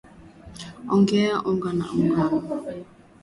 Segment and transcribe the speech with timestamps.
[0.93, 2.37] Ongeza unga wa ngano